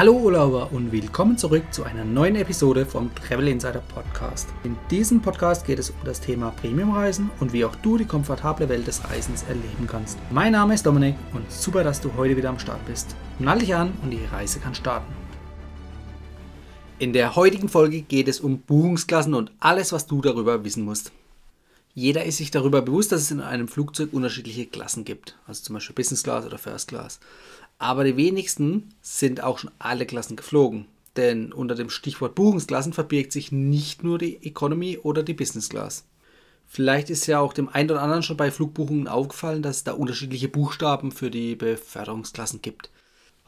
Hallo 0.00 0.14
Urlauber 0.14 0.72
und 0.72 0.92
willkommen 0.92 1.36
zurück 1.36 1.62
zu 1.72 1.84
einer 1.84 2.06
neuen 2.06 2.34
Episode 2.34 2.86
vom 2.86 3.14
Travel 3.14 3.48
Insider 3.48 3.82
Podcast. 3.94 4.48
In 4.64 4.74
diesem 4.90 5.20
Podcast 5.20 5.66
geht 5.66 5.78
es 5.78 5.90
um 5.90 5.96
das 6.06 6.22
Thema 6.22 6.52
Premiumreisen 6.52 7.30
und 7.38 7.52
wie 7.52 7.66
auch 7.66 7.76
du 7.76 7.98
die 7.98 8.06
komfortable 8.06 8.66
Welt 8.70 8.86
des 8.86 9.04
Reisens 9.04 9.42
erleben 9.42 9.86
kannst. 9.86 10.16
Mein 10.30 10.52
Name 10.52 10.72
ist 10.72 10.86
Dominik 10.86 11.16
und 11.34 11.52
super, 11.52 11.84
dass 11.84 12.00
du 12.00 12.10
heute 12.16 12.34
wieder 12.34 12.48
am 12.48 12.58
Start 12.58 12.82
bist. 12.86 13.14
Nall 13.38 13.58
dich 13.58 13.74
an 13.74 13.92
und 14.02 14.10
die 14.10 14.24
Reise 14.24 14.58
kann 14.58 14.74
starten. 14.74 15.12
In 16.98 17.12
der 17.12 17.36
heutigen 17.36 17.68
Folge 17.68 18.00
geht 18.00 18.28
es 18.28 18.40
um 18.40 18.60
Buchungsklassen 18.60 19.34
und 19.34 19.52
alles, 19.60 19.92
was 19.92 20.06
du 20.06 20.22
darüber 20.22 20.64
wissen 20.64 20.86
musst. 20.86 21.12
Jeder 21.94 22.24
ist 22.24 22.36
sich 22.36 22.50
darüber 22.50 22.82
bewusst, 22.82 23.12
dass 23.12 23.22
es 23.22 23.30
in 23.30 23.40
einem 23.40 23.68
Flugzeug 23.68 24.12
unterschiedliche 24.12 24.66
Klassen 24.66 25.04
gibt, 25.04 25.36
also 25.46 25.62
zum 25.62 25.74
Beispiel 25.74 25.94
Business 25.94 26.22
Class 26.22 26.46
oder 26.46 26.58
First 26.58 26.88
Class. 26.88 27.18
Aber 27.78 28.04
die 28.04 28.16
wenigsten 28.16 28.94
sind 29.02 29.42
auch 29.42 29.58
schon 29.58 29.70
alle 29.78 30.06
Klassen 30.06 30.36
geflogen. 30.36 30.86
Denn 31.16 31.52
unter 31.52 31.74
dem 31.74 31.90
Stichwort 31.90 32.36
Buchungsklassen 32.36 32.92
verbirgt 32.92 33.32
sich 33.32 33.50
nicht 33.50 34.04
nur 34.04 34.18
die 34.18 34.36
Economy 34.46 34.98
oder 34.98 35.22
die 35.22 35.34
Business 35.34 35.68
Class. 35.68 36.04
Vielleicht 36.66 37.10
ist 37.10 37.26
ja 37.26 37.40
auch 37.40 37.52
dem 37.52 37.68
einen 37.68 37.90
oder 37.90 38.02
anderen 38.02 38.22
schon 38.22 38.36
bei 38.36 38.52
Flugbuchungen 38.52 39.08
aufgefallen, 39.08 39.62
dass 39.62 39.78
es 39.78 39.84
da 39.84 39.92
unterschiedliche 39.92 40.48
Buchstaben 40.48 41.10
für 41.10 41.28
die 41.28 41.56
Beförderungsklassen 41.56 42.62
gibt. 42.62 42.90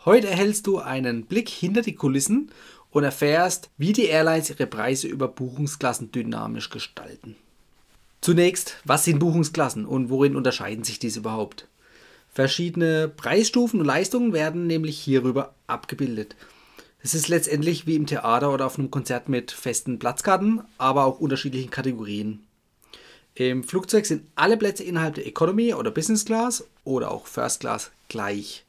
Heute 0.04 0.26
erhältst 0.26 0.66
du 0.66 0.78
einen 0.78 1.26
Blick 1.26 1.48
hinter 1.48 1.82
die 1.82 1.94
Kulissen 1.94 2.50
und 2.90 3.04
erfährst, 3.04 3.70
wie 3.78 3.92
die 3.92 4.06
Airlines 4.06 4.50
ihre 4.50 4.66
Preise 4.66 5.06
über 5.06 5.28
Buchungsklassen 5.28 6.10
dynamisch 6.10 6.70
gestalten. 6.70 7.36
Zunächst, 8.22 8.76
was 8.84 9.04
sind 9.04 9.18
Buchungsklassen 9.18 9.84
und 9.84 10.08
worin 10.08 10.36
unterscheiden 10.36 10.84
sich 10.84 11.00
diese 11.00 11.18
überhaupt? 11.18 11.66
Verschiedene 12.32 13.08
Preisstufen 13.08 13.80
und 13.80 13.86
Leistungen 13.86 14.32
werden 14.32 14.68
nämlich 14.68 14.96
hierüber 14.96 15.56
abgebildet. 15.66 16.36
Es 17.02 17.14
ist 17.14 17.26
letztendlich 17.26 17.88
wie 17.88 17.96
im 17.96 18.06
Theater 18.06 18.54
oder 18.54 18.66
auf 18.66 18.78
einem 18.78 18.92
Konzert 18.92 19.28
mit 19.28 19.50
festen 19.50 19.98
Platzkarten, 19.98 20.62
aber 20.78 21.04
auch 21.04 21.18
unterschiedlichen 21.18 21.70
Kategorien. 21.70 22.44
Im 23.34 23.64
Flugzeug 23.64 24.06
sind 24.06 24.28
alle 24.36 24.56
Plätze 24.56 24.84
innerhalb 24.84 25.16
der 25.16 25.26
Economy 25.26 25.74
oder 25.74 25.90
Business 25.90 26.24
Class 26.24 26.64
oder 26.84 27.10
auch 27.10 27.26
First 27.26 27.58
Class 27.58 27.90
gleich. 28.06 28.64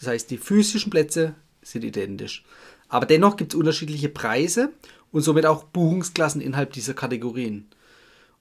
Das 0.00 0.08
heißt, 0.08 0.28
die 0.28 0.38
physischen 0.38 0.90
Plätze 0.90 1.36
sind 1.62 1.84
identisch. 1.84 2.44
Aber 2.88 3.06
dennoch 3.06 3.36
gibt 3.36 3.54
es 3.54 3.60
unterschiedliche 3.60 4.08
Preise 4.08 4.72
und 5.12 5.22
somit 5.22 5.46
auch 5.46 5.62
Buchungsklassen 5.62 6.40
innerhalb 6.40 6.72
dieser 6.72 6.94
Kategorien. 6.94 7.68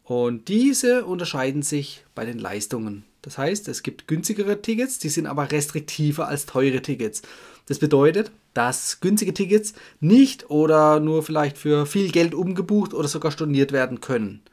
Und 0.08 0.48
diese 0.48 1.04
unterscheiden 1.04 1.64
sich 1.64 2.06
bei 2.16 2.24
den 2.24 2.40
Leistungen. 2.40 3.04
Das 3.22 3.38
heißt, 3.38 3.68
es 3.68 3.84
gibt 3.84 4.08
günstigere 4.08 4.62
Tickets, 4.62 5.00
die 5.00 5.10
sind 5.10 5.28
aber 5.28 5.52
restriktiver 5.52 6.30
als 6.30 6.46
teure 6.46 6.82
Tickets. 6.82 7.24
Das 7.66 7.80
bedeutet, 7.80 8.32
dass 8.54 9.02
günstige 9.02 9.34
Tickets 9.34 9.74
nicht 10.00 10.50
oder 10.50 11.02
nur 11.02 11.24
vielleicht 11.24 11.58
für 11.58 11.86
viel 11.86 12.10
Geld 12.10 12.34
umgebucht 12.34 12.94
oder 12.94 13.10
sogar 13.10 13.34
storniert 13.34 13.74
werden 13.74 14.00
können. 14.00 14.44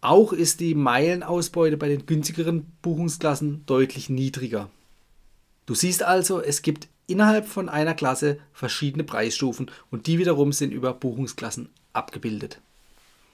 Auch 0.00 0.32
ist 0.32 0.60
die 0.60 0.74
Meilenausbeute 0.74 1.76
bei 1.76 1.88
den 1.88 2.06
günstigeren 2.06 2.64
Buchungsklassen 2.80 3.64
deutlich 3.66 4.08
niedriger. 4.08 4.70
Du 5.66 5.74
siehst 5.74 6.02
also, 6.02 6.40
es 6.40 6.62
gibt 6.62 6.88
innerhalb 7.06 7.46
von 7.46 7.68
einer 7.68 7.92
Klasse 7.92 8.38
verschiedene 8.54 9.04
Preisstufen 9.04 9.70
und 9.90 10.06
die 10.06 10.18
wiederum 10.18 10.52
sind 10.52 10.72
über 10.72 10.94
Buchungsklassen 10.94 11.68
abgebildet. 11.92 12.62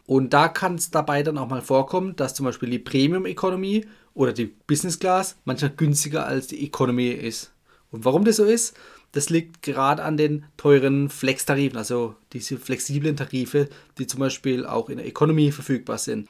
Und 0.07 0.33
da 0.33 0.49
kann 0.49 0.77
es 0.77 0.91
dabei 0.91 1.23
dann 1.23 1.39
auch 1.39 1.49
mal 1.49 1.63
vorkommen, 1.63 2.15
dass 2.17 2.35
zum 2.35 2.47
Beispiel 2.47 2.71
die 2.71 2.79
Premium 2.79 3.27
Economy 3.27 3.87
oder 4.15 4.33
die 4.33 4.47
Business 4.47 4.99
Class 4.99 5.37
manchmal 5.45 5.73
günstiger 5.73 6.27
als 6.27 6.47
die 6.47 6.65
Economy 6.65 7.09
ist. 7.09 7.53
Und 7.91 8.05
warum 8.05 8.25
das 8.25 8.37
so 8.37 8.45
ist, 8.45 8.77
das 9.13 9.31
liegt 9.31 9.63
gerade 9.63 10.03
an 10.03 10.17
den 10.17 10.45
teuren 10.57 11.09
Flex-Tarifen, 11.09 11.79
also 11.79 12.15
diese 12.33 12.59
flexiblen 12.59 13.17
Tarife, 13.17 13.69
die 13.99 14.07
zum 14.07 14.21
Beispiel 14.21 14.67
auch 14.67 14.89
in 14.89 14.99
der 14.99 15.07
Economy 15.07 15.53
verfügbar 15.53 15.99
sind. 15.99 16.29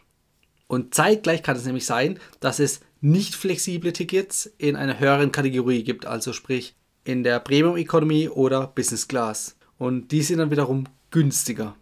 Und 0.69 0.95
zeitgleich 0.95 1.43
kann 1.43 1.57
es 1.57 1.65
nämlich 1.65 1.87
sein, 1.87 2.19
dass 2.41 2.59
es 2.59 2.81
nicht 3.01 3.35
flexible 3.35 3.93
Tickets 3.93 4.51
in 4.59 4.77
einer 4.77 4.99
höheren 4.99 5.33
Kategorie 5.33 5.85
gibt, 5.85 6.07
also 6.07 6.33
sprich 6.33 6.75
in 7.05 7.23
der 7.23 7.41
Premium 7.41 7.77
Economy 7.77 8.29
oder 8.29 8.67
Business 8.67 9.07
Class. 9.07 9.57
Und 9.79 10.11
die 10.13 10.23
sind 10.23 10.39
dann 10.39 10.51
wiederum 10.51 10.85
günstiger. 11.11 11.77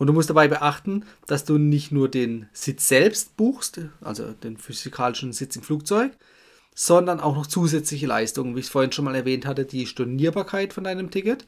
Und 0.00 0.06
du 0.06 0.14
musst 0.14 0.30
dabei 0.30 0.48
beachten, 0.48 1.04
dass 1.26 1.44
du 1.44 1.58
nicht 1.58 1.92
nur 1.92 2.08
den 2.08 2.48
Sitz 2.54 2.88
selbst 2.88 3.36
buchst, 3.36 3.82
also 4.00 4.32
den 4.32 4.56
physikalischen 4.56 5.34
Sitz 5.34 5.56
im 5.56 5.62
Flugzeug, 5.62 6.12
sondern 6.74 7.20
auch 7.20 7.36
noch 7.36 7.46
zusätzliche 7.46 8.06
Leistungen, 8.06 8.56
wie 8.56 8.60
ich 8.60 8.66
es 8.66 8.72
vorhin 8.72 8.92
schon 8.92 9.04
mal 9.04 9.14
erwähnt 9.14 9.44
hatte, 9.44 9.66
die 9.66 9.84
Stornierbarkeit 9.84 10.72
von 10.72 10.84
deinem 10.84 11.10
Ticket, 11.10 11.42
äh, 11.42 11.46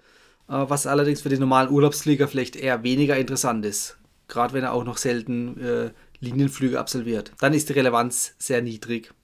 was 0.68 0.86
allerdings 0.86 1.22
für 1.22 1.30
den 1.30 1.40
normalen 1.40 1.70
Urlaubsflieger 1.70 2.28
vielleicht 2.28 2.54
eher 2.54 2.82
weniger 2.82 3.16
interessant 3.16 3.64
ist, 3.64 3.96
gerade 4.28 4.52
wenn 4.52 4.64
er 4.64 4.74
auch 4.74 4.84
noch 4.84 4.98
selten 4.98 5.58
äh, 5.58 5.90
Linienflüge 6.20 6.78
absolviert. 6.78 7.32
Dann 7.40 7.54
ist 7.54 7.70
die 7.70 7.72
Relevanz 7.72 8.34
sehr 8.36 8.60
niedrig. 8.60 9.14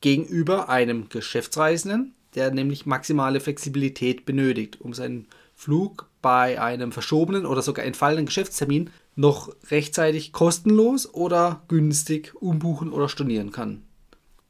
Gegenüber 0.00 0.70
einem 0.70 1.10
Geschäftsreisenden, 1.10 2.14
der 2.34 2.52
nämlich 2.52 2.86
maximale 2.86 3.40
Flexibilität 3.40 4.24
benötigt, 4.24 4.80
um 4.80 4.94
seinen 4.94 5.26
Flug 5.58 6.08
bei 6.22 6.60
einem 6.62 6.92
verschobenen 6.92 7.44
oder 7.44 7.62
sogar 7.62 7.84
entfallenen 7.84 8.26
Geschäftstermin 8.26 8.90
noch 9.16 9.52
rechtzeitig 9.72 10.30
kostenlos 10.32 11.12
oder 11.12 11.64
günstig 11.66 12.32
umbuchen 12.40 12.92
oder 12.92 13.08
stornieren 13.08 13.50
kann. 13.50 13.82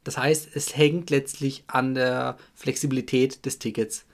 Das 0.03 0.19
heißt, 0.19 0.49
es 0.53 0.77
hängt 0.77 1.09
letztlich 1.09 1.63
an 1.65 1.95
der 1.95 2.37
Flexibilität 2.53 3.43
des 3.47 3.57
Tickets. 3.57 4.05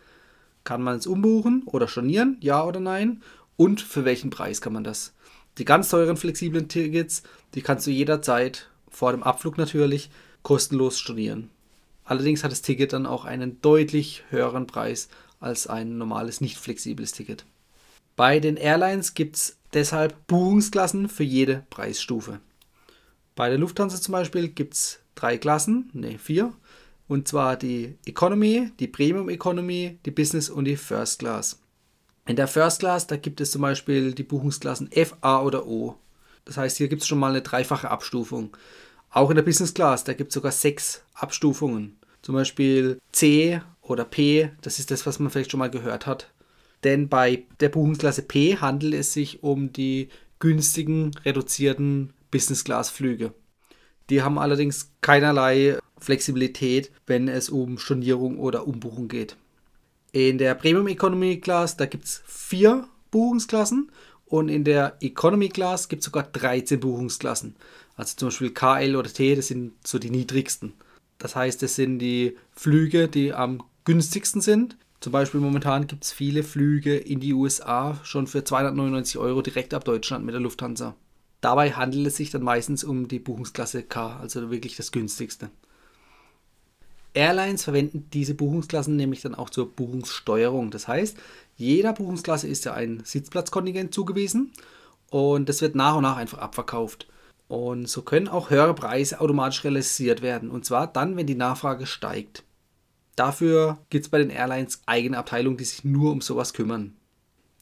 Kann 0.64 0.82
man 0.82 0.96
es 0.96 1.06
umbuchen 1.06 1.64
oder 1.66 1.90
stornieren, 1.90 2.38
ja 2.40 2.64
oder 2.64 2.80
nein? 2.80 3.22
Und 3.58 3.82
für 3.82 4.06
welchen 4.06 4.30
Preis 4.30 4.62
kann 4.62 4.72
man 4.72 4.86
das? 4.86 5.14
Die 5.58 5.66
ganz 5.66 5.90
teuren 5.90 6.16
flexiblen 6.16 6.70
Tickets, 6.70 7.24
die 7.56 7.62
kannst 7.62 7.86
du 7.88 7.92
jederzeit, 7.92 8.70
vor 8.90 9.12
dem 9.12 9.24
Abflug 9.24 9.58
natürlich, 9.58 10.12
kostenlos 10.44 10.98
stornieren. 10.98 11.50
Allerdings 12.06 12.46
hat 12.46 12.54
das 12.54 12.62
Ticket 12.62 12.94
dann 12.94 13.06
auch 13.06 13.26
einen 13.26 13.60
deutlich 13.62 14.24
höheren 14.30 14.66
Preis 14.66 15.10
als 15.46 15.68
ein 15.68 15.98
normales 15.98 16.42
nicht 16.42 16.58
flexibles 16.58 17.12
Ticket. 17.12 17.46
Bei 18.16 18.40
den 18.40 18.58
Airlines 18.58 19.14
gibt 19.14 19.36
es 19.36 19.58
deshalb 19.74 20.28
Buchungsklassen 20.28 21.08
für 21.10 21.24
jede 21.24 21.66
Preisstufe. 21.70 22.40
Bei 23.36 23.50
der 23.50 23.58
Lufthansa 23.58 24.00
zum 24.02 24.14
Beispiel 24.14 24.48
gibt 24.48 24.74
es 24.74 25.00
drei 25.16 25.38
Klassen, 25.38 25.90
ne 25.94 26.18
vier, 26.18 26.54
und 27.08 27.28
zwar 27.28 27.58
die 27.58 27.96
Economy, 28.06 28.72
die 28.80 28.88
Premium 28.88 29.30
Economy, 29.30 30.00
die 30.06 30.12
Business 30.12 30.50
und 30.50 30.66
die 30.66 30.78
First 30.78 31.20
Class. 31.20 31.60
In 32.26 32.36
der 32.36 32.48
First 32.48 32.80
Class, 32.80 33.06
da 33.06 33.18
gibt 33.18 33.40
es 33.42 33.52
zum 33.52 33.62
Beispiel 33.62 34.14
die 34.14 34.24
Buchungsklassen 34.24 34.92
F, 34.92 35.16
A 35.22 35.42
oder 35.42 35.68
O. 35.68 35.96
Das 36.46 36.58
heißt, 36.58 36.78
hier 36.78 36.88
gibt 36.88 37.04
es 37.04 37.08
schon 37.08 37.20
mal 37.20 37.30
eine 37.30 37.42
dreifache 37.42 37.92
Abstufung. 37.92 38.56
Auch 39.12 39.30
in 39.30 39.36
der 39.36 39.44
Business 39.44 39.74
Class, 39.74 40.04
da 40.04 40.14
gibt 40.14 40.30
es 40.30 40.34
sogar 40.34 40.52
sechs 40.52 41.04
Abstufungen. 41.14 41.98
Zum 42.22 42.34
Beispiel 42.34 43.00
C 43.12 43.62
oder 43.88 44.06
P, 44.06 44.52
das 44.62 44.80
ist 44.80 44.92
das, 44.92 45.06
was 45.06 45.20
man 45.20 45.30
vielleicht 45.30 45.52
schon 45.52 45.60
mal 45.60 45.70
gehört 45.70 46.06
hat. 46.06 46.32
Denn 46.84 47.10
bei 47.10 47.46
der 47.60 47.70
Buchungsklasse 47.70 48.24
P 48.24 48.58
handelt 48.58 48.94
es 48.94 49.14
sich 49.14 49.44
um 49.44 49.72
die 49.72 50.10
günstigen, 50.40 51.12
reduzierten 51.24 52.14
Business-Class-Flüge. 52.32 53.34
Die 54.10 54.22
haben 54.22 54.38
allerdings 54.38 54.92
keinerlei 55.02 55.80
Flexibilität, 55.98 56.92
wenn 57.08 57.28
es 57.28 57.50
um 57.50 57.78
Stornierung 57.78 58.38
oder 58.38 58.68
Umbuchung 58.68 59.08
geht. 59.08 59.38
In 60.12 60.38
der 60.38 60.54
Premium 60.56 60.88
Economy 60.88 61.40
Class, 61.40 61.78
da 61.78 61.86
gibt 61.86 62.06
es 62.06 62.22
vier 62.26 62.88
Buchungsklassen 63.12 63.92
und 64.26 64.50
in 64.50 64.64
der 64.64 64.98
Economy 65.02 65.50
Class 65.50 65.88
gibt 65.90 66.02
es 66.02 66.06
sogar 66.06 66.24
13 66.24 66.80
Buchungsklassen. 66.80 67.56
Also 67.96 68.16
zum 68.16 68.28
Beispiel 68.28 68.52
KL 68.52 68.96
oder 68.96 69.12
T, 69.12 69.36
das 69.36 69.48
sind 69.48 69.74
so 69.86 70.00
die 70.00 70.10
niedrigsten. 70.10 70.74
Das 71.18 71.36
heißt, 71.36 71.64
es 71.64 71.76
sind 71.76 72.00
die 72.00 72.38
Flüge, 72.52 73.08
die 73.08 73.34
am 73.34 73.64
günstigsten 73.86 74.42
sind. 74.42 74.78
Zum 75.00 75.12
Beispiel 75.12 75.40
momentan 75.40 75.88
gibt 75.88 76.04
es 76.04 76.12
viele 76.12 76.44
Flüge 76.44 76.98
in 76.98 77.20
die 77.20 77.34
USA 77.34 78.00
schon 78.04 78.28
für 78.28 78.44
299 78.44 79.18
Euro 79.18 79.42
direkt 79.42 79.74
ab 79.74 79.86
Deutschland 79.86 80.26
mit 80.26 80.34
der 80.34 80.42
Lufthansa. 80.42 80.96
Dabei 81.42 81.72
handelt 81.74 82.08
es 82.08 82.16
sich 82.16 82.32
dann 82.32 82.42
meistens 82.42 82.84
um 82.84 83.08
die 83.08 83.20
Buchungsklasse 83.20 83.84
K, 83.84 84.18
also 84.18 84.50
wirklich 84.50 84.76
das 84.76 84.92
günstigste. 84.92 85.52
Airlines 87.14 87.64
verwenden 87.64 88.10
diese 88.12 88.34
Buchungsklassen 88.34 88.96
nämlich 88.96 89.22
dann 89.22 89.36
auch 89.36 89.50
zur 89.50 89.72
Buchungssteuerung. 89.72 90.72
Das 90.72 90.88
heißt, 90.88 91.18
jeder 91.56 91.94
Buchungsklasse 91.94 92.48
ist 92.48 92.66
ja 92.66 92.74
ein 92.74 93.02
Sitzplatzkontingent 93.06 93.94
zugewiesen 93.94 94.52
und 95.10 95.48
das 95.48 95.62
wird 95.62 95.76
nach 95.76 95.96
und 95.96 96.04
nach 96.04 96.18
einfach 96.18 96.40
abverkauft. 96.40 97.08
Und 97.48 97.88
so 97.88 98.02
können 98.02 98.28
auch 98.28 98.50
höhere 98.50 98.74
Preise 98.74 99.22
automatisch 99.22 99.64
realisiert 99.64 100.22
werden. 100.22 100.50
Und 100.50 100.66
zwar 100.66 100.88
dann, 100.88 101.16
wenn 101.16 101.28
die 101.28 101.36
Nachfrage 101.36 101.86
steigt. 101.86 102.44
Dafür 103.16 103.80
gibt 103.90 104.06
es 104.06 104.10
bei 104.10 104.18
den 104.18 104.30
Airlines 104.30 104.82
eigene 104.86 105.18
Abteilungen, 105.18 105.58
die 105.58 105.64
sich 105.64 105.84
nur 105.84 106.12
um 106.12 106.22
sowas 106.22 106.54
kümmern. 106.54 106.96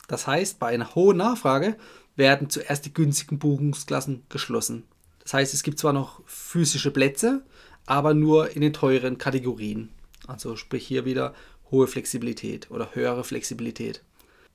Das 0.08 0.28
heißt, 0.28 0.60
bei 0.60 0.68
einer 0.68 0.96
hohen 0.96 1.18
Nachfrage 1.18 1.78
werden 2.16 2.50
zuerst 2.50 2.86
die 2.86 2.94
günstigen 2.94 3.40
Buchungsklassen 3.40 4.24
geschlossen. 4.30 4.84
Das 5.20 5.34
heißt, 5.34 5.54
es 5.54 5.64
gibt 5.64 5.80
zwar 5.80 5.94
noch 5.94 6.22
physische 6.26 6.92
Plätze, 6.92 7.44
aber 7.86 8.14
nur 8.14 8.52
in 8.52 8.62
den 8.62 8.74
teuren 8.74 9.18
Kategorien. 9.18 9.90
Also 10.28 10.56
sprich 10.56 10.86
hier 10.86 11.06
wieder 11.06 11.34
hohe 11.72 11.88
Flexibilität 11.88 12.70
oder 12.72 12.94
höhere 12.94 13.24
Flexibilität. 13.24 14.04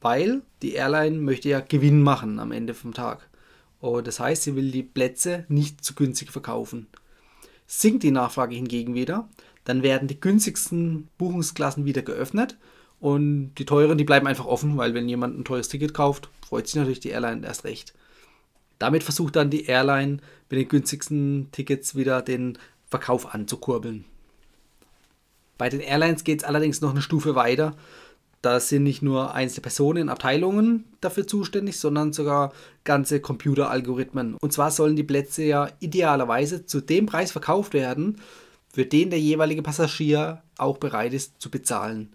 Weil 0.01 0.43
die 0.63 0.75
Airline 0.75 1.19
möchte 1.19 1.49
ja 1.49 1.61
Gewinn 1.61 2.03
machen 2.03 2.39
am 2.39 2.53
Ende 2.53 2.75
vom 2.75 2.95
Tag. 2.95 3.29
Und 3.81 4.07
das 4.07 4.21
heißt, 4.21 4.43
sie 4.43 4.57
will 4.57 4.71
die 4.71 4.83
Plätze 4.83 5.45
nicht 5.49 5.85
zu 5.85 5.95
günstig 5.95 6.31
verkaufen. 6.31 6.87
Sinkt 7.67 8.03
die 8.03 8.11
Nachfrage 8.11 8.55
hingegen 8.55 8.95
wieder, 8.95 9.29
dann 9.69 9.83
werden 9.83 10.09
die 10.09 10.19
günstigsten 10.19 11.09
Buchungsklassen 11.19 11.85
wieder 11.85 12.01
geöffnet 12.01 12.57
und 13.01 13.53
die 13.59 13.67
teuren, 13.67 13.99
die 13.99 14.05
bleiben 14.05 14.27
einfach 14.27 14.47
offen, 14.47 14.79
weil 14.79 14.95
wenn 14.95 15.11
jemand 15.11 15.39
ein 15.39 15.45
teures 15.45 15.69
Ticket 15.69 15.93
kauft, 15.93 16.31
freut 16.41 16.67
sich 16.67 16.77
natürlich 16.77 17.01
die 17.01 17.11
Airline 17.11 17.47
erst 17.47 17.65
recht. 17.65 17.93
Damit 18.79 19.03
versucht 19.03 19.37
dann 19.37 19.51
die 19.51 19.67
Airline 19.67 20.21
mit 20.49 20.59
den 20.59 20.69
günstigsten 20.69 21.49
Tickets 21.53 21.95
wieder 21.95 22.23
den 22.23 22.57
Verkauf 22.87 23.35
anzukurbeln. 23.35 24.07
Bei 25.59 25.69
den 25.69 25.81
Airlines 25.81 26.25
geht 26.25 26.41
es 26.41 26.49
allerdings 26.49 26.81
noch 26.81 26.93
eine 26.93 27.03
Stufe 27.03 27.35
weiter. 27.35 27.77
Da 28.41 28.61
sind 28.61 28.85
nicht 28.85 29.03
nur 29.03 29.35
einzelne 29.35 29.61
Personen 29.61 30.05
in 30.05 30.09
Abteilungen 30.09 30.87
dafür 31.03 31.27
zuständig, 31.27 31.79
sondern 31.79 32.15
sogar 32.15 32.55
ganze 32.85 33.21
Computeralgorithmen. 33.21 34.37
Und 34.41 34.51
zwar 34.55 34.71
sollen 34.71 34.97
die 34.97 35.03
Plätze 35.03 35.43
ja 35.43 35.69
idealerweise 35.79 36.65
zu 36.65 36.81
dem 36.81 37.05
Preis 37.05 37.33
verkauft 37.33 37.75
werden, 37.75 38.17
für 38.73 38.87
den 38.87 39.11
der 39.11 39.21
jeweilige 39.21 39.63
Passagier 39.63 40.43
auch 40.57 40.79
bereit 40.79 41.13
ist 41.13 41.41
zu 41.41 41.51
bezahlen. 41.51 42.13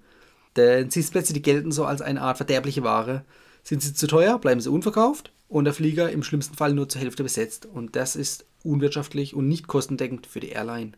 Denn 0.56 0.92
Sitzplätze, 0.92 1.34
die 1.34 1.42
gelten 1.42 1.72
so 1.72 1.86
als 1.86 2.02
eine 2.02 2.22
Art 2.22 2.38
verderbliche 2.38 2.84
Ware. 2.84 3.26
Sind 3.64 3.82
sie 3.82 3.94
zu 3.94 4.08
teuer, 4.08 4.38
bleiben 4.40 4.62
sie 4.62 4.70
unverkauft 4.70 5.32
und 5.48 5.66
der 5.66 5.74
Flieger 5.74 6.12
im 6.12 6.24
schlimmsten 6.24 6.56
Fall 6.56 6.74
nur 6.74 6.90
zur 6.90 7.02
Hälfte 7.02 7.24
besetzt. 7.24 7.66
Und 7.66 7.96
das 7.96 8.16
ist 8.16 8.46
unwirtschaftlich 8.64 9.36
und 9.36 9.48
nicht 9.48 9.68
kostendeckend 9.68 10.28
für 10.28 10.40
die 10.40 10.50
Airline. 10.50 10.94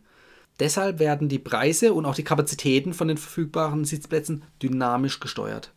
Deshalb 0.58 0.98
werden 0.98 1.28
die 1.28 1.38
Preise 1.38 1.92
und 1.92 2.06
auch 2.06 2.14
die 2.14 2.24
Kapazitäten 2.24 2.94
von 2.94 3.08
den 3.08 3.18
verfügbaren 3.18 3.84
Sitzplätzen 3.84 4.42
dynamisch 4.62 5.20
gesteuert. 5.20 5.72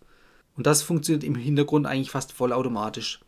Und 0.55 0.67
das 0.67 0.81
funktioniert 0.81 1.23
im 1.23 1.35
Hintergrund 1.35 1.85
eigentlich 1.85 2.11
fast 2.11 2.31
vollautomatisch. 2.31 3.19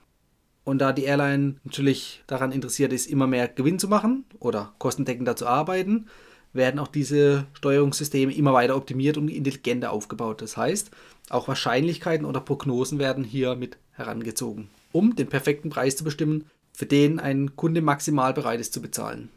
Und 0.63 0.79
da 0.79 0.93
die 0.93 1.03
Airline 1.03 1.55
natürlich 1.63 2.23
daran 2.27 2.51
interessiert 2.51 2.93
ist, 2.93 3.07
immer 3.07 3.27
mehr 3.27 3.47
Gewinn 3.47 3.79
zu 3.79 3.87
machen 3.87 4.25
oder 4.39 4.73
kostendeckender 4.77 5.35
zu 5.35 5.47
arbeiten, 5.47 6.07
werden 6.53 6.79
auch 6.79 6.87
diese 6.87 7.45
Steuerungssysteme 7.53 8.33
immer 8.33 8.53
weiter 8.53 8.75
optimiert 8.75 9.17
und 9.17 9.29
intelligenter 9.29 9.91
aufgebaut. 9.91 10.41
Das 10.41 10.57
heißt, 10.57 10.91
auch 11.29 11.47
Wahrscheinlichkeiten 11.47 12.25
oder 12.25 12.41
Prognosen 12.41 12.99
werden 12.99 13.23
hier 13.23 13.55
mit 13.55 13.77
herangezogen, 13.91 14.69
um 14.91 15.15
den 15.15 15.27
perfekten 15.27 15.69
Preis 15.69 15.95
zu 15.95 16.03
bestimmen, 16.03 16.45
für 16.73 16.85
den 16.85 17.19
ein 17.19 17.55
Kunde 17.55 17.81
maximal 17.81 18.33
bereit 18.33 18.59
ist 18.59 18.73
zu 18.73 18.81
bezahlen. 18.81 19.29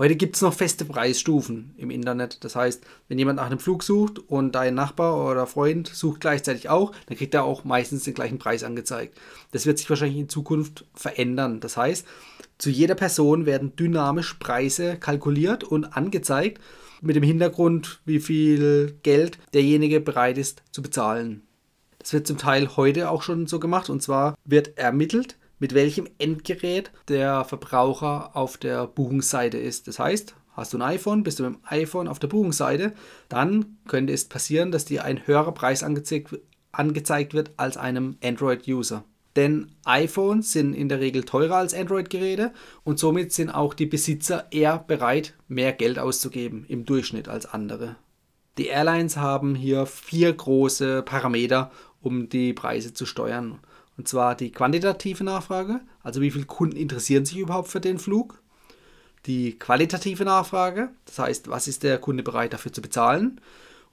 Heute 0.00 0.16
gibt 0.16 0.34
es 0.34 0.40
noch 0.40 0.54
feste 0.54 0.86
Preisstufen 0.86 1.74
im 1.76 1.90
Internet. 1.90 2.42
Das 2.42 2.56
heißt, 2.56 2.82
wenn 3.08 3.18
jemand 3.18 3.36
nach 3.36 3.44
einem 3.44 3.58
Flug 3.58 3.82
sucht 3.82 4.18
und 4.18 4.54
dein 4.54 4.74
Nachbar 4.74 5.30
oder 5.30 5.46
Freund 5.46 5.88
sucht 5.88 6.22
gleichzeitig 6.22 6.70
auch, 6.70 6.92
dann 7.04 7.18
kriegt 7.18 7.34
er 7.34 7.44
auch 7.44 7.64
meistens 7.64 8.04
den 8.04 8.14
gleichen 8.14 8.38
Preis 8.38 8.64
angezeigt. 8.64 9.18
Das 9.50 9.66
wird 9.66 9.76
sich 9.76 9.90
wahrscheinlich 9.90 10.16
in 10.16 10.30
Zukunft 10.30 10.86
verändern. 10.94 11.60
Das 11.60 11.76
heißt, 11.76 12.06
zu 12.56 12.70
jeder 12.70 12.94
Person 12.94 13.44
werden 13.44 13.76
dynamisch 13.76 14.32
Preise 14.40 14.96
kalkuliert 14.96 15.64
und 15.64 15.94
angezeigt 15.94 16.62
mit 17.02 17.14
dem 17.14 17.22
Hintergrund, 17.22 18.00
wie 18.06 18.20
viel 18.20 18.96
Geld 19.02 19.36
derjenige 19.52 20.00
bereit 20.00 20.38
ist 20.38 20.62
zu 20.72 20.80
bezahlen. 20.80 21.42
Das 21.98 22.14
wird 22.14 22.26
zum 22.26 22.38
Teil 22.38 22.74
heute 22.78 23.10
auch 23.10 23.20
schon 23.20 23.46
so 23.46 23.60
gemacht 23.60 23.90
und 23.90 24.02
zwar 24.02 24.34
wird 24.46 24.78
ermittelt, 24.78 25.36
mit 25.60 25.74
welchem 25.74 26.08
Endgerät 26.18 26.90
der 27.06 27.44
Verbraucher 27.44 28.34
auf 28.34 28.56
der 28.56 28.88
Buchungsseite 28.88 29.58
ist. 29.58 29.86
Das 29.86 30.00
heißt, 30.00 30.34
hast 30.52 30.72
du 30.72 30.78
ein 30.78 30.82
iPhone, 30.82 31.22
bist 31.22 31.38
du 31.38 31.44
mit 31.44 31.54
dem 31.54 31.60
iPhone 31.64 32.08
auf 32.08 32.18
der 32.18 32.28
Buchungsseite, 32.28 32.92
dann 33.28 33.78
könnte 33.86 34.12
es 34.12 34.24
passieren, 34.28 34.72
dass 34.72 34.84
dir 34.84 35.04
ein 35.04 35.26
höherer 35.26 35.52
Preis 35.52 35.84
angezeigt, 35.84 36.40
angezeigt 36.72 37.34
wird 37.34 37.52
als 37.56 37.76
einem 37.76 38.16
Android-User. 38.24 39.04
Denn 39.36 39.70
iPhones 39.84 40.52
sind 40.52 40.74
in 40.74 40.88
der 40.88 40.98
Regel 40.98 41.22
teurer 41.22 41.56
als 41.56 41.72
Android-Geräte 41.72 42.52
und 42.82 42.98
somit 42.98 43.32
sind 43.32 43.50
auch 43.50 43.74
die 43.74 43.86
Besitzer 43.86 44.48
eher 44.50 44.78
bereit, 44.78 45.34
mehr 45.46 45.72
Geld 45.72 46.00
auszugeben 46.00 46.64
im 46.66 46.84
Durchschnitt 46.84 47.28
als 47.28 47.46
andere. 47.46 47.96
Die 48.58 48.66
Airlines 48.66 49.16
haben 49.16 49.54
hier 49.54 49.86
vier 49.86 50.32
große 50.32 51.02
Parameter, 51.02 51.70
um 52.00 52.28
die 52.28 52.52
Preise 52.52 52.92
zu 52.92 53.06
steuern. 53.06 53.60
Und 54.00 54.08
zwar 54.08 54.34
die 54.34 54.50
quantitative 54.50 55.24
Nachfrage, 55.24 55.82
also 56.02 56.22
wie 56.22 56.30
viele 56.30 56.46
Kunden 56.46 56.78
interessieren 56.78 57.26
sich 57.26 57.36
überhaupt 57.36 57.68
für 57.68 57.82
den 57.82 57.98
Flug. 57.98 58.40
Die 59.26 59.58
qualitative 59.58 60.24
Nachfrage, 60.24 60.88
das 61.04 61.18
heißt, 61.18 61.48
was 61.48 61.68
ist 61.68 61.82
der 61.82 61.98
Kunde 61.98 62.22
bereit 62.22 62.54
dafür 62.54 62.72
zu 62.72 62.80
bezahlen. 62.80 63.42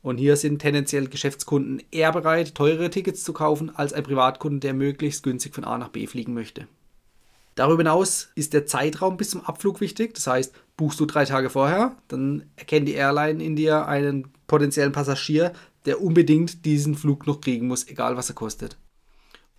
Und 0.01 0.18
hier 0.18 0.38
sind 0.38 0.59
tendenziell 0.59 1.09
Geschäftskunden 1.09 1.83
eher 1.92 2.13
bereit, 2.13 2.56
teurere 2.56 2.89
Tickets 2.89 3.25
zu 3.25 3.33
kaufen, 3.33 3.69
als 3.75 3.92
ein 3.92 4.04
Privatkunde, 4.04 4.62
der 4.62 4.74
möglichst 4.74 5.24
günstig 5.24 5.54
von 5.54 5.65
A 5.65 5.77
nach 5.77 5.89
B 5.89 6.07
fliegen 6.07 6.33
möchte. 6.33 6.69
Darüber 7.56 7.80
hinaus 7.80 8.30
ist 8.36 8.54
der 8.54 8.65
Zeitraum 8.65 9.18
bis 9.18 9.31
zum 9.31 9.42
Abflug 9.44 9.81
wichtig. 9.81 10.13
Das 10.13 10.25
heißt, 10.25 10.56
buchst 10.77 11.01
du 11.01 11.06
drei 11.06 11.25
Tage 11.25 11.50
vorher, 11.50 11.98
dann 12.07 12.44
erkennt 12.56 12.88
die 12.88 12.94
Airline 12.94 13.44
in 13.44 13.57
dir 13.57 13.88
einen 13.88 14.30
potenziellen 14.48 14.94
Passagier, 14.94 15.51
der 15.86 16.01
unbedingt 16.01 16.63
diesen 16.63 16.95
Flug 16.95 17.27
noch 17.27 17.42
kriegen 17.42 17.68
muss, 17.68 17.89
egal 17.89 18.15
was 18.15 18.30
er 18.30 18.36
kostet. 18.36 18.77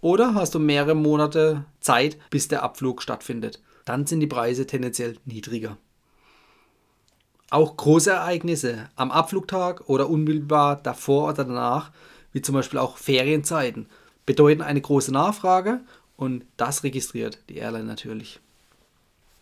Oder 0.00 0.34
hast 0.34 0.54
du 0.54 0.58
mehrere 0.58 0.94
Monate 0.94 1.64
Zeit, 1.80 2.18
bis 2.30 2.48
der 2.48 2.62
Abflug 2.62 3.02
stattfindet. 3.02 3.60
Dann 3.84 4.06
sind 4.06 4.20
die 4.20 4.26
Preise 4.26 4.66
tendenziell 4.66 5.16
niedriger. 5.24 5.76
Auch 7.50 7.76
große 7.76 8.10
Ereignisse 8.10 8.90
am 8.94 9.10
Abflugtag 9.10 9.88
oder 9.88 10.10
unmittelbar 10.10 10.76
davor 10.76 11.30
oder 11.30 11.44
danach, 11.44 11.90
wie 12.32 12.42
zum 12.42 12.54
Beispiel 12.54 12.78
auch 12.78 12.98
Ferienzeiten, 12.98 13.86
bedeuten 14.26 14.60
eine 14.60 14.80
große 14.80 15.10
Nachfrage 15.10 15.80
und 16.16 16.44
das 16.58 16.84
registriert 16.84 17.38
die 17.48 17.56
Airline 17.56 17.86
natürlich. 17.86 18.40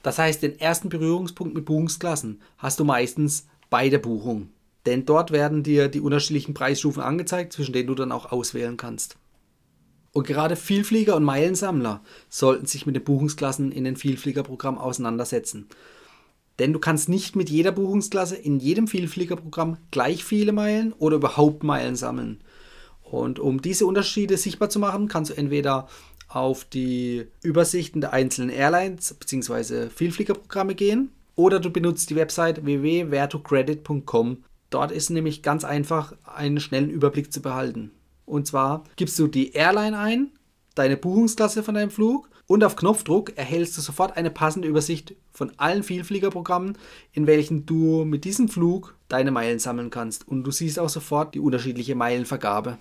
Das 0.05 0.19
heißt, 0.19 0.41
den 0.43 0.61
ersten 0.61 0.89
Berührungspunkt 0.89 1.55
mit 1.55 1.65
Buchungsklassen 1.65 2.41
hast 2.59 2.79
du 2.79 2.85
meistens 2.85 3.49
bei 3.71 3.89
der 3.89 3.99
Buchung. 3.99 4.51
Denn 4.87 5.05
dort 5.05 5.33
werden 5.33 5.65
dir 5.65 5.89
die 5.89 6.01
unterschiedlichen 6.01 6.55
Preisstufen 6.55 7.03
angezeigt, 7.03 7.53
zwischen 7.53 7.73
denen 7.73 7.89
du 7.89 7.97
dann 7.97 8.13
auch 8.13 8.31
auswählen 8.31 8.77
kannst. 8.77 9.17
Und 10.17 10.27
gerade 10.27 10.57
Vielflieger 10.57 11.15
und 11.15 11.25
Meilensammler 11.25 12.01
sollten 12.31 12.65
sich 12.65 12.87
mit 12.87 12.97
den 12.97 13.05
Buchungsklassen 13.05 13.71
in 13.71 13.85
den 13.85 13.97
Vielfliegerprogramm 13.97 14.79
auseinandersetzen. 14.79 15.69
Denn 16.59 16.73
du 16.73 16.79
kannst 16.79 17.11
nicht 17.11 17.37
mit 17.37 17.51
jeder 17.51 17.71
Buchungsklasse 17.71 18.35
in 18.35 18.59
jedem 18.59 18.89
Vielfliegerprogramm 18.89 19.77
gleich 19.91 20.25
viele 20.25 20.53
Meilen 20.53 20.95
oder 20.95 21.17
überhaupt 21.17 21.65
Meilen 21.65 21.97
sammeln. 21.97 22.41
Und 23.03 23.39
um 23.39 23.61
diese 23.61 23.85
Unterschiede 23.85 24.39
sichtbar 24.39 24.71
zu 24.71 24.79
machen, 24.79 25.09
kannst 25.09 25.33
du 25.33 25.37
entweder 25.37 25.87
auf 26.29 26.65
die 26.65 27.27
Übersichten 27.43 28.01
der 28.01 28.15
einzelnen 28.15 28.49
Airlines 28.49 29.13
bzw. 29.13 29.91
Vielfliegerprogramme 29.91 30.75
gehen 30.75 31.11
oder 31.35 31.61
du 31.61 31.69
benutzt 31.69 32.09
die 32.09 32.17
Website 32.17 32.65
www.vertocredit.com. 32.65 34.45
Dort 34.71 34.93
ist 34.93 35.11
nämlich 35.11 35.43
ganz 35.43 35.63
einfach 35.65 36.15
einen 36.25 36.59
schnellen 36.59 36.89
Überblick 36.89 37.35
zu 37.35 37.43
behalten. 37.43 37.91
Und 38.27 38.47
zwar 38.47 38.85
gibst 38.97 39.19
du 39.19 39.29
die 39.29 39.53
Airline 39.53 39.99
ein, 39.99 40.33
deine 40.75 40.97
Buchungsklasse 40.97 41.63
von 41.63 41.75
deinem 41.75 41.91
Flug 41.91 42.29
und 42.47 42.63
auf 42.63 42.77
Knopfdruck 42.77 43.37
erhältst 43.37 43.77
du 43.77 43.81
sofort 43.81 44.17
eine 44.17 44.31
passende 44.31 44.69
Übersicht 44.69 45.15
von 45.33 45.53
allen 45.57 45.83
Vielfliegerprogrammen, 45.83 46.79
in 47.13 47.27
welchen 47.27 47.67
du 47.67 48.05
mit 48.05 48.25
diesem 48.25 48.49
Flug 48.49 48.95
deine 49.09 49.33
Meilen 49.33 49.59
sammeln 49.59 49.91
kannst. 49.91 50.29
Und 50.29 50.45
du 50.45 50.51
siehst 50.51 50.79
auch 50.79 50.89
sofort 50.89 51.35
die 51.35 51.41
unterschiedliche 51.41 51.95
Meilenvergabe. 51.95 52.79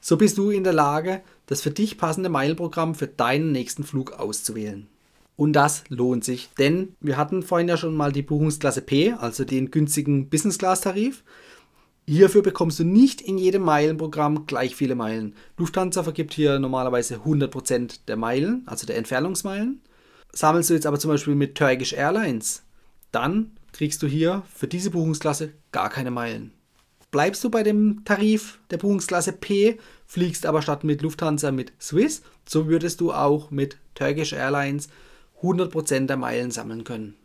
So 0.00 0.16
bist 0.16 0.38
du 0.38 0.50
in 0.50 0.64
der 0.64 0.72
Lage, 0.72 1.22
das 1.46 1.60
für 1.60 1.70
dich 1.70 1.98
passende 1.98 2.28
Meilenprogramm 2.28 2.94
für 2.94 3.06
deinen 3.06 3.52
nächsten 3.52 3.84
Flug 3.84 4.12
auszuwählen. 4.12 4.88
Und 5.36 5.52
das 5.52 5.84
lohnt 5.88 6.24
sich, 6.24 6.50
denn 6.58 6.96
wir 7.00 7.16
hatten 7.16 7.44
vorhin 7.44 7.68
ja 7.68 7.76
schon 7.76 7.94
mal 7.94 8.10
die 8.10 8.22
Buchungsklasse 8.22 8.82
P, 8.82 9.12
also 9.12 9.44
den 9.44 9.70
günstigen 9.70 10.28
Business 10.28 10.58
Class 10.58 10.80
Tarif. 10.80 11.22
Hierfür 12.08 12.40
bekommst 12.40 12.78
du 12.78 12.84
nicht 12.84 13.20
in 13.20 13.36
jedem 13.36 13.64
Meilenprogramm 13.64 14.46
gleich 14.46 14.74
viele 14.74 14.94
Meilen. 14.94 15.34
Lufthansa 15.58 16.02
vergibt 16.02 16.32
hier 16.32 16.58
normalerweise 16.58 17.16
100% 17.16 18.06
der 18.08 18.16
Meilen, 18.16 18.62
also 18.64 18.86
der 18.86 18.96
Entfernungsmeilen. 18.96 19.82
Sammelst 20.32 20.70
du 20.70 20.74
jetzt 20.74 20.86
aber 20.86 20.98
zum 20.98 21.10
Beispiel 21.10 21.34
mit 21.34 21.54
Turkish 21.54 21.92
Airlines, 21.92 22.62
dann 23.12 23.50
kriegst 23.72 24.02
du 24.02 24.06
hier 24.06 24.42
für 24.54 24.66
diese 24.66 24.88
Buchungsklasse 24.88 25.52
gar 25.70 25.90
keine 25.90 26.10
Meilen. 26.10 26.52
Bleibst 27.10 27.44
du 27.44 27.50
bei 27.50 27.62
dem 27.62 28.02
Tarif 28.06 28.58
der 28.70 28.78
Buchungsklasse 28.78 29.32
P, 29.32 29.78
fliegst 30.06 30.46
aber 30.46 30.62
statt 30.62 30.84
mit 30.84 31.02
Lufthansa 31.02 31.52
mit 31.52 31.74
Swiss, 31.78 32.22
so 32.48 32.68
würdest 32.68 33.02
du 33.02 33.12
auch 33.12 33.50
mit 33.50 33.76
Turkish 33.94 34.32
Airlines 34.32 34.88
100% 35.42 36.06
der 36.06 36.16
Meilen 36.16 36.52
sammeln 36.52 36.84
können. 36.84 37.16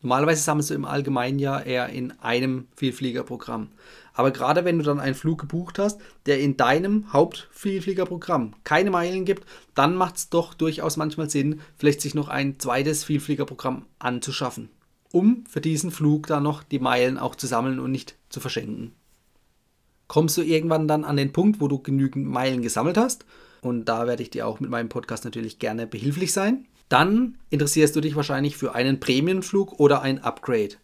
Normalerweise 0.00 0.42
sammelst 0.42 0.70
du 0.70 0.74
im 0.74 0.84
Allgemeinen 0.84 1.40
ja 1.40 1.58
eher 1.60 1.88
in 1.88 2.12
einem 2.20 2.68
Vielfliegerprogramm. 2.76 3.70
Aber 4.14 4.30
gerade 4.30 4.64
wenn 4.64 4.78
du 4.78 4.84
dann 4.84 5.00
einen 5.00 5.16
Flug 5.16 5.40
gebucht 5.40 5.78
hast, 5.78 6.00
der 6.26 6.40
in 6.40 6.56
deinem 6.56 7.12
Hauptvielfliegerprogramm 7.12 8.54
keine 8.62 8.90
Meilen 8.90 9.24
gibt, 9.24 9.44
dann 9.74 9.96
macht 9.96 10.16
es 10.16 10.28
doch 10.28 10.54
durchaus 10.54 10.96
manchmal 10.96 11.30
Sinn, 11.30 11.60
vielleicht 11.76 12.00
sich 12.00 12.14
noch 12.14 12.28
ein 12.28 12.58
zweites 12.60 13.04
Vielfliegerprogramm 13.04 13.86
anzuschaffen, 13.98 14.70
um 15.12 15.44
für 15.48 15.60
diesen 15.60 15.90
Flug 15.90 16.28
dann 16.28 16.44
noch 16.44 16.62
die 16.62 16.78
Meilen 16.78 17.18
auch 17.18 17.34
zu 17.34 17.46
sammeln 17.46 17.80
und 17.80 17.90
nicht 17.90 18.16
zu 18.28 18.40
verschenken. 18.40 18.92
kommst 20.06 20.36
du 20.36 20.42
irgendwann 20.42 20.88
dann 20.88 21.04
an 21.04 21.16
den 21.16 21.32
Punkt, 21.32 21.60
wo 21.60 21.68
du 21.68 21.80
genügend 21.80 22.26
Meilen 22.26 22.62
gesammelt 22.62 22.96
hast. 22.96 23.24
Und 23.60 23.86
da 23.86 24.06
werde 24.06 24.22
ich 24.22 24.30
dir 24.30 24.46
auch 24.46 24.60
mit 24.60 24.70
meinem 24.70 24.88
Podcast 24.88 25.24
natürlich 25.24 25.58
gerne 25.58 25.86
behilflich 25.86 26.32
sein. 26.32 26.66
Dann 26.88 27.36
interessierst 27.50 27.94
du 27.94 28.00
dich 28.00 28.16
wahrscheinlich 28.16 28.56
für 28.56 28.74
einen 28.74 29.00
Prämienflug 29.00 29.78
oder 29.78 30.02
ein 30.02 30.22
Upgrade. 30.22 30.76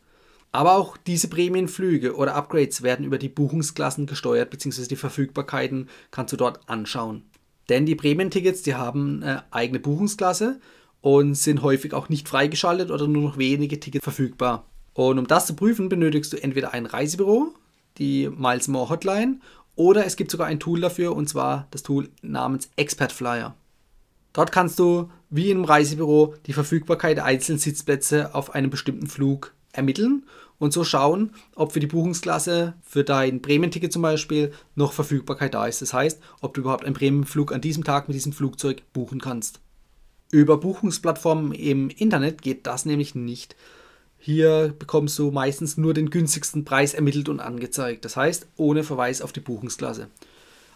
Aber 0.53 0.77
auch 0.77 0.97
diese 0.97 1.29
Prämienflüge 1.29 2.15
oder 2.15 2.35
Upgrades 2.35 2.83
werden 2.83 3.05
über 3.05 3.19
die 3.19 3.29
Buchungsklassen 3.29 4.07
gesteuert, 4.07 4.51
beziehungsweise 4.51 4.89
die 4.89 4.97
Verfügbarkeiten 4.97 5.89
kannst 6.11 6.33
du 6.33 6.37
dort 6.37 6.69
anschauen. 6.69 7.23
Denn 7.69 7.87
die 7.87 7.95
Prämientickets, 7.95 8.63
die 8.63 8.75
haben 8.75 9.23
eine 9.23 9.45
eigene 9.53 9.81
Buchungsklasse 9.81 10.61
und 11.01 11.35
sind 11.35 11.63
häufig 11.63 11.93
auch 11.93 12.09
nicht 12.09 12.29
freigeschaltet 12.29 12.91
oder 12.91 13.09
nur 13.09 13.23
noch 13.23 13.39
wenige 13.39 13.81
Tickets 13.81 14.05
verfügbar. 14.05 14.67
Und 14.93 15.19
um 15.19 15.27
das 15.27 15.47
zu 15.47 15.55
prüfen, 15.55 15.89
benötigst 15.89 16.33
du 16.33 16.43
entweder 16.43 16.73
ein 16.73 16.87
Reisebüro, 16.87 17.53
die 17.99 18.29
Miles 18.29 18.69
More 18.69 18.91
Hotline, 18.91 19.41
oder 19.77 20.07
es 20.07 20.17
gibt 20.17 20.31
sogar 20.31 20.47
ein 20.47 20.61
Tool 20.61 20.81
dafür, 20.81 21.17
und 21.17 21.29
zwar 21.29 21.67
das 21.73 21.83
Tool 21.83 22.11
namens 22.23 22.71
Expert 22.77 23.11
Flyer. 23.11 23.57
Dort 24.35 24.53
kannst 24.53 24.79
du, 24.79 25.11
wie 25.31 25.51
im 25.51 25.65
Reisebüro, 25.65 26.35
die 26.47 26.53
Verfügbarkeit 26.53 27.17
der 27.17 27.25
einzelnen 27.25 27.61
Sitzplätze 27.61 28.35
auf 28.35 28.55
einem 28.55 28.69
bestimmten 28.69 29.07
Flug 29.07 29.55
ermitteln 29.73 30.25
und 30.59 30.73
so 30.73 30.85
schauen, 30.85 31.31
ob 31.55 31.73
für 31.73 31.81
die 31.81 31.87
Buchungsklasse, 31.87 32.75
für 32.83 33.05
dein 33.05 33.41
Prämienticket 33.41 33.93
zum 33.93 34.03
Beispiel, 34.03 34.53
noch 34.75 34.93
Verfügbarkeit 34.93 35.55
da 35.55 35.67
ist. 35.67 35.83
Das 35.83 35.95
heißt, 35.95 36.21
ob 36.41 36.53
du 36.53 36.63
überhaupt 36.63 36.85
einen 36.85 36.95
Prämienflug 36.95 37.53
an 37.53 37.61
diesem 37.61 37.85
Tag 37.85 38.09
mit 38.09 38.17
diesem 38.17 38.33
Flugzeug 38.33 38.83
buchen 38.93 39.21
kannst. 39.21 39.61
Über 40.33 40.57
Buchungsplattformen 40.59 41.53
im 41.53 41.91
Internet 41.91 42.43
geht 42.43 42.67
das 42.67 42.87
nämlich 42.87 43.15
nicht. 43.15 43.55
Hier 44.19 44.75
bekommst 44.77 45.17
du 45.19 45.31
meistens 45.31 45.77
nur 45.77 45.95
den 45.95 46.11
günstigsten 46.11 46.65
Preis 46.65 46.93
ermittelt 46.93 47.29
und 47.29 47.39
angezeigt, 47.39 48.05
das 48.05 48.17
heißt 48.17 48.49
ohne 48.57 48.83
Verweis 48.83 49.23
auf 49.23 49.33
die 49.33 49.41
Buchungsklasse. 49.41 50.09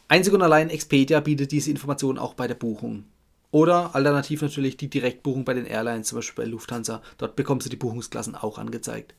Einzig 0.07 0.33
und 0.33 0.43
allein 0.43 0.71
Expedia 0.71 1.19
bietet 1.21 1.50
diese 1.50 1.71
Information 1.71 2.19
auch 2.19 2.35
bei 2.35 2.47
der 2.47 2.55
Buchung. 2.55 3.05
Oder 3.50 3.95
alternativ 3.95 4.43
natürlich 4.43 4.76
die 4.76 4.90
Direktbuchung 4.90 5.45
bei 5.45 5.55
den 5.55 5.64
Airlines, 5.64 6.09
zum 6.09 6.19
Beispiel 6.19 6.45
bei 6.45 6.50
Lufthansa. 6.50 7.02
Dort 7.17 7.37
bekommst 7.37 7.67
du 7.67 7.71
die 7.71 7.76
Buchungsklassen 7.76 8.35
auch 8.35 8.59
angezeigt. 8.59 9.14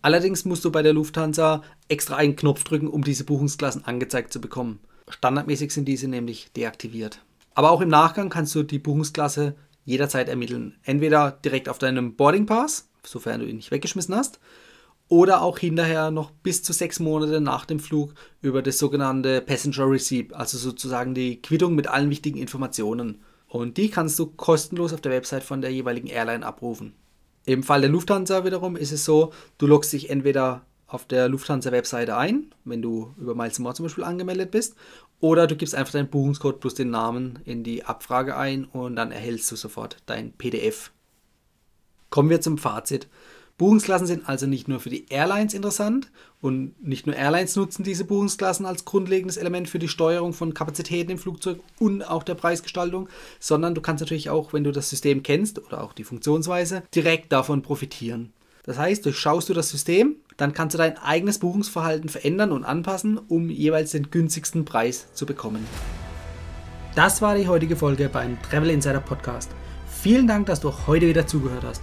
Allerdings 0.00 0.44
musst 0.44 0.64
du 0.64 0.70
bei 0.70 0.82
der 0.82 0.92
Lufthansa 0.92 1.62
extra 1.88 2.16
einen 2.16 2.36
Knopf 2.36 2.64
drücken, 2.64 2.88
um 2.88 3.04
diese 3.04 3.24
Buchungsklassen 3.24 3.84
angezeigt 3.84 4.32
zu 4.32 4.40
bekommen. 4.40 4.80
Standardmäßig 5.08 5.72
sind 5.72 5.86
diese 5.86 6.08
nämlich 6.08 6.50
deaktiviert. 6.52 7.20
Aber 7.54 7.70
auch 7.70 7.80
im 7.80 7.88
Nachgang 7.88 8.30
kannst 8.30 8.54
du 8.54 8.62
die 8.62 8.78
Buchungsklasse 8.78 9.54
jederzeit 9.84 10.28
ermitteln. 10.28 10.76
Entweder 10.82 11.32
direkt 11.44 11.68
auf 11.68 11.78
deinem 11.78 12.16
Boarding 12.16 12.46
Pass, 12.46 12.88
sofern 13.02 13.40
du 13.40 13.46
ihn 13.46 13.56
nicht 13.56 13.70
weggeschmissen 13.70 14.14
hast, 14.14 14.40
oder 15.08 15.42
auch 15.42 15.58
hinterher 15.58 16.10
noch 16.10 16.30
bis 16.30 16.62
zu 16.62 16.72
sechs 16.72 16.98
Monate 16.98 17.40
nach 17.40 17.66
dem 17.66 17.78
Flug 17.78 18.14
über 18.40 18.62
das 18.62 18.78
sogenannte 18.78 19.42
Passenger 19.42 19.90
Receipt, 19.90 20.32
also 20.32 20.56
sozusagen 20.56 21.14
die 21.14 21.42
Quittung 21.42 21.74
mit 21.74 21.86
allen 21.86 22.08
wichtigen 22.08 22.38
Informationen. 22.38 23.22
Und 23.54 23.76
die 23.76 23.88
kannst 23.88 24.18
du 24.18 24.26
kostenlos 24.26 24.92
auf 24.92 25.00
der 25.00 25.12
Website 25.12 25.44
von 25.44 25.60
der 25.60 25.70
jeweiligen 25.70 26.08
Airline 26.08 26.44
abrufen. 26.44 26.92
Im 27.46 27.62
Fall 27.62 27.82
der 27.82 27.90
Lufthansa 27.90 28.44
wiederum 28.44 28.74
ist 28.74 28.90
es 28.90 29.04
so, 29.04 29.32
du 29.58 29.68
loggst 29.68 29.92
dich 29.92 30.10
entweder 30.10 30.62
auf 30.88 31.04
der 31.04 31.28
Lufthansa-Webseite 31.28 32.16
ein, 32.16 32.52
wenn 32.64 32.82
du 32.82 33.14
über 33.16 33.36
Miles 33.36 33.60
More 33.60 33.72
zum 33.72 33.84
Beispiel 33.84 34.02
angemeldet 34.02 34.50
bist, 34.50 34.74
oder 35.20 35.46
du 35.46 35.54
gibst 35.54 35.76
einfach 35.76 35.92
deinen 35.92 36.10
Buchungscode 36.10 36.58
plus 36.58 36.74
den 36.74 36.90
Namen 36.90 37.38
in 37.44 37.62
die 37.62 37.84
Abfrage 37.84 38.36
ein 38.36 38.64
und 38.64 38.96
dann 38.96 39.12
erhältst 39.12 39.52
du 39.52 39.54
sofort 39.54 39.98
dein 40.06 40.32
PDF. 40.32 40.90
Kommen 42.10 42.30
wir 42.30 42.40
zum 42.40 42.58
Fazit. 42.58 43.06
Buchungsklassen 43.56 44.08
sind 44.08 44.28
also 44.28 44.46
nicht 44.46 44.66
nur 44.66 44.80
für 44.80 44.90
die 44.90 45.06
Airlines 45.10 45.54
interessant 45.54 46.10
und 46.40 46.74
nicht 46.84 47.06
nur 47.06 47.14
Airlines 47.14 47.54
nutzen 47.54 47.84
diese 47.84 48.04
Buchungsklassen 48.04 48.66
als 48.66 48.84
grundlegendes 48.84 49.36
Element 49.36 49.68
für 49.68 49.78
die 49.78 49.88
Steuerung 49.88 50.32
von 50.32 50.54
Kapazitäten 50.54 51.12
im 51.12 51.18
Flugzeug 51.18 51.60
und 51.78 52.02
auch 52.02 52.24
der 52.24 52.34
Preisgestaltung, 52.34 53.08
sondern 53.38 53.76
du 53.76 53.80
kannst 53.80 54.00
natürlich 54.00 54.28
auch, 54.28 54.52
wenn 54.52 54.64
du 54.64 54.72
das 54.72 54.90
System 54.90 55.22
kennst 55.22 55.64
oder 55.64 55.84
auch 55.84 55.92
die 55.92 56.02
Funktionsweise, 56.02 56.82
direkt 56.94 57.32
davon 57.32 57.62
profitieren. 57.62 58.32
Das 58.64 58.76
heißt, 58.76 59.04
durchschaust 59.04 59.48
du 59.48 59.54
das 59.54 59.68
System, 59.70 60.16
dann 60.36 60.52
kannst 60.52 60.74
du 60.74 60.78
dein 60.78 60.98
eigenes 60.98 61.38
Buchungsverhalten 61.38 62.08
verändern 62.08 62.50
und 62.50 62.64
anpassen, 62.64 63.18
um 63.28 63.50
jeweils 63.50 63.92
den 63.92 64.10
günstigsten 64.10 64.64
Preis 64.64 65.12
zu 65.14 65.26
bekommen. 65.26 65.64
Das 66.96 67.22
war 67.22 67.36
die 67.36 67.46
heutige 67.46 67.76
Folge 67.76 68.08
beim 68.08 68.40
Travel 68.42 68.70
Insider 68.70 69.00
Podcast. 69.00 69.50
Vielen 69.86 70.26
Dank, 70.26 70.46
dass 70.46 70.60
du 70.60 70.72
heute 70.86 71.06
wieder 71.06 71.26
zugehört 71.26 71.62
hast. 71.64 71.82